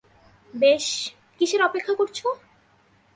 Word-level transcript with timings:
বেশ, 0.53 0.85
কীসের 1.37 1.61
অপেক্ষা 1.63 1.93
করছো? 1.95 2.27